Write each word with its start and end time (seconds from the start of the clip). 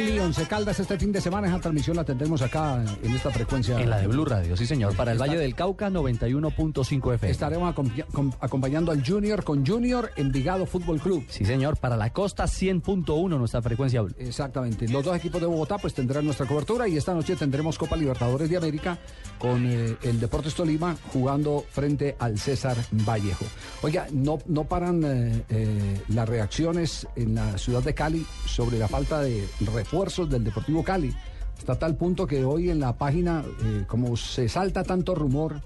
Cali, 0.00 0.18
Once 0.18 0.46
Caldas, 0.46 0.80
este 0.80 0.98
fin 0.98 1.12
de 1.12 1.20
semana 1.20 1.46
esa 1.48 1.58
transmisión 1.60 1.94
la 1.96 2.04
tendremos 2.04 2.40
acá 2.42 2.82
en 3.02 3.12
esta 3.14 3.30
frecuencia. 3.30 3.78
En 3.80 3.90
la 3.90 3.98
de 3.98 4.06
Blue 4.06 4.24
Radio, 4.24 4.56
sí 4.56 4.66
señor. 4.66 4.96
Para 4.96 5.12
el 5.12 5.18
Está- 5.18 5.26
Valle 5.28 5.38
del 5.40 5.54
Cauca, 5.54 5.90
91.5 5.90 7.12
FM. 7.12 7.30
Estaremos 7.30 7.74
acompa- 7.74 8.06
com- 8.12 8.32
acompañando 8.40 8.92
al 8.92 9.06
Junior 9.06 9.44
con 9.44 9.66
Junior 9.66 10.10
Envigado 10.16 10.64
Fútbol 10.64 11.00
Club. 11.00 11.24
Sí 11.28 11.44
señor. 11.44 11.76
Para 11.76 11.96
la 11.96 12.10
costa, 12.12 12.46
100.1 12.46 13.38
nuestra 13.38 13.60
frecuencia 13.60 14.00
Blue. 14.00 14.14
Exactamente. 14.18 14.88
Los 14.88 15.04
dos 15.04 15.14
equipos 15.16 15.40
de 15.40 15.46
Bogotá 15.46 15.76
pues 15.78 15.92
tendrán 15.92 16.24
nuestra 16.24 16.46
cobertura 16.46 16.88
y 16.88 16.96
esta 16.96 17.12
noche 17.14 17.36
tendremos 17.36 17.76
Copa 17.76 17.96
Libertadores 17.96 18.48
de 18.48 18.56
América 18.56 18.98
con 19.38 19.66
eh, 19.66 19.96
el 20.02 20.18
Deportes 20.18 20.54
Tolima 20.54 20.96
jugando 21.12 21.64
frente 21.70 22.16
al 22.18 22.38
César 22.38 22.76
Vallejo. 22.92 23.44
Oiga, 23.82 24.06
no, 24.12 24.38
no 24.46 24.64
paran 24.64 25.02
eh, 25.04 25.44
eh, 25.50 26.00
las 26.08 26.28
reacciones 26.28 27.06
en 27.16 27.34
la 27.34 27.58
ciudad 27.58 27.82
de 27.82 27.94
Cali 27.94 28.24
sobre 28.46 28.78
la 28.78 28.88
falta 28.88 29.20
de 29.20 29.46
refuerzos 29.90 30.30
del 30.30 30.44
Deportivo 30.44 30.84
Cali. 30.84 31.12
Hasta 31.58 31.76
tal 31.76 31.96
punto 31.96 32.24
que 32.24 32.44
hoy 32.44 32.70
en 32.70 32.78
la 32.78 32.96
página, 32.96 33.42
eh, 33.64 33.84
como 33.88 34.16
se 34.16 34.48
salta 34.48 34.84
tanto 34.84 35.16
rumor, 35.16 35.60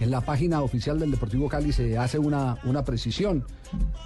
en 0.00 0.10
la 0.10 0.22
página 0.22 0.62
oficial 0.62 0.98
del 0.98 1.10
Deportivo 1.10 1.48
Cali 1.48 1.72
se 1.72 1.96
hace 1.96 2.18
una, 2.18 2.56
una 2.64 2.84
precisión. 2.84 3.44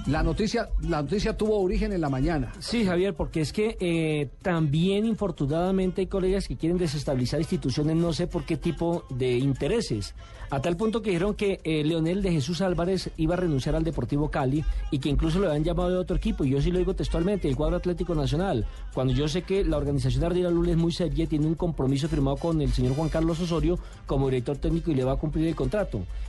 La 0.06 0.22
noticia, 0.22 0.68
la 0.82 1.00
noticia 1.02 1.36
tuvo 1.36 1.60
origen 1.60 1.92
en 1.92 2.00
la 2.00 2.10
mañana. 2.10 2.52
Sí, 2.58 2.84
Javier, 2.84 3.14
porque 3.14 3.40
es 3.40 3.52
que 3.52 3.76
eh, 3.80 4.28
también 4.42 5.06
infortunadamente 5.06 6.02
hay 6.02 6.06
colegas 6.08 6.46
que 6.48 6.56
quieren 6.56 6.76
desestabilizar 6.76 7.40
instituciones, 7.40 7.96
no 7.96 8.12
sé 8.12 8.26
por 8.26 8.44
qué 8.44 8.56
tipo 8.56 9.04
de 9.08 9.38
intereses. 9.38 10.14
A 10.50 10.60
tal 10.60 10.76
punto 10.76 11.02
que 11.02 11.10
dijeron 11.10 11.34
que 11.34 11.60
eh, 11.64 11.82
Leonel 11.84 12.22
de 12.22 12.30
Jesús 12.30 12.60
Álvarez 12.60 13.10
iba 13.16 13.34
a 13.34 13.38
renunciar 13.38 13.74
al 13.74 13.82
Deportivo 13.82 14.30
Cali 14.30 14.64
y 14.90 14.98
que 14.98 15.08
incluso 15.08 15.38
lo 15.38 15.48
habían 15.48 15.64
llamado 15.64 15.90
de 15.90 15.96
otro 15.96 16.16
equipo. 16.16 16.44
Y 16.44 16.50
yo 16.50 16.60
sí 16.60 16.70
lo 16.70 16.78
digo 16.78 16.94
textualmente, 16.94 17.48
el 17.48 17.56
cuadro 17.56 17.76
Atlético 17.76 18.14
Nacional. 18.14 18.66
Cuando 18.92 19.12
yo 19.12 19.26
sé 19.26 19.42
que 19.42 19.64
la 19.64 19.78
organización 19.78 20.22
Ardila 20.22 20.50
Lula 20.50 20.72
es 20.72 20.76
muy 20.76 20.92
seria, 20.92 21.26
tiene 21.26 21.46
un 21.46 21.54
compromiso 21.54 22.08
firmado 22.08 22.36
con 22.36 22.60
el 22.60 22.72
señor 22.72 22.94
Juan 22.94 23.08
Carlos 23.08 23.40
Osorio 23.40 23.78
como 24.06 24.28
director 24.28 24.56
técnico 24.58 24.90
y 24.90 24.94
le 24.94 25.04
va 25.04 25.12
a 25.12 25.16
cumplir 25.16 25.48
el 25.48 25.56
contrato. 25.56 25.83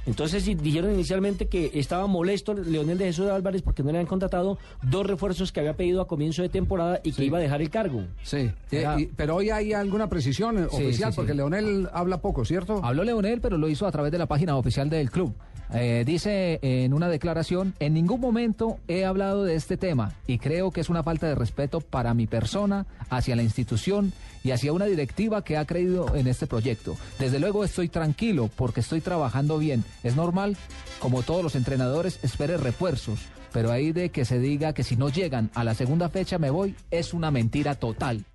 Entonces 0.06 0.44
sí, 0.44 0.54
dijeron 0.54 0.94
inicialmente 0.94 1.48
que 1.48 1.72
estaba 1.74 2.06
molesto 2.06 2.54
Leonel 2.54 2.98
de 3.00 3.06
Jesús 3.06 3.28
Álvarez 3.28 3.62
porque 3.64 3.82
no 3.82 3.92
le 3.92 3.98
habían 3.98 4.08
contratado 4.08 4.60
dos 4.84 5.06
refuerzos 5.08 5.52
que 5.52 5.60
había 5.62 5.74
pedido 5.76 6.00
a 6.02 6.08
comienzo 6.08 6.42
de 6.44 6.50
temporada 6.50 7.00
y 7.04 7.10
que 7.12 7.18
Sí. 7.18 7.24
iba 7.26 7.40
a 7.40 7.42
dejar 7.42 7.62
el 7.62 7.70
cargo. 7.72 8.04
Sí, 8.24 8.38
eh, 8.38 8.54
Era- 8.72 9.00
y- 9.00 9.08
pero 9.08 9.36
hoy 9.38 9.50
hay 9.50 9.74
alguna 9.74 10.08
precisión 10.08 10.58
eh, 10.60 10.68
Sí, 10.70 10.76
oficial, 10.84 11.10
sí, 11.12 11.14
sí. 11.14 11.16
porque 11.16 11.34
Leonel 11.34 11.90
habla 11.92 12.22
poco, 12.22 12.46
¿cierto? 12.46 12.82
Habló 12.84 13.04
Leonel, 13.04 13.42
pero 13.42 13.58
lo 13.58 13.68
hizo 13.68 13.88
a 13.88 13.92
través 13.92 14.12
de 14.12 14.20
la 14.20 14.28
página 14.28 14.56
oficial 14.56 14.90
del 14.92 15.10
club. 15.10 15.34
Eh, 15.74 16.04
dice 16.06 16.60
en 16.62 16.94
una 16.94 17.10
declaración, 17.10 17.74
en 17.80 17.94
ningún 17.94 18.22
momento 18.22 18.78
he 18.88 19.06
hablado 19.06 19.44
de 19.44 19.56
este 19.56 19.78
tema 19.78 20.14
y 20.28 20.38
creo 20.38 20.72
que 20.72 20.82
es 20.82 20.90
una 20.90 21.04
falta 21.04 21.28
de 21.28 21.36
respeto 21.36 21.82
para 21.82 22.14
mi 22.14 22.28
persona, 22.28 22.86
hacia 23.10 23.36
la 23.36 23.44
institución 23.44 24.14
y 24.44 24.52
hacia 24.52 24.74
una 24.74 24.86
directiva 24.86 25.44
que 25.44 25.58
ha 25.58 25.66
creído 25.66 26.16
en 26.16 26.28
este 26.28 26.48
proyecto. 26.48 26.96
Desde 27.20 27.40
luego 27.40 27.64
estoy 27.64 27.90
tranquilo 27.90 28.50
porque 28.56 28.82
estoy 28.82 29.02
trabajando 29.02 29.58
bien. 29.58 29.84
Es 30.04 30.16
normal, 30.16 30.56
como 31.00 31.24
todos 31.24 31.44
los 31.44 31.56
entrenadores, 31.56 32.20
espere 32.24 32.58
refuerzos, 32.58 33.20
pero 33.52 33.72
ahí 33.72 33.92
de 33.92 34.10
que 34.10 34.26
se 34.26 34.40
diga 34.40 34.74
que 34.74 34.84
si 34.84 34.96
no 34.96 35.10
llegan 35.10 35.50
a 35.56 35.64
la 35.64 35.74
segunda 35.74 36.10
fecha 36.10 36.38
me 36.38 36.50
voy, 36.50 36.76
es 36.92 37.14
una 37.14 37.32
mentira 37.32 37.76
total. 37.76 38.26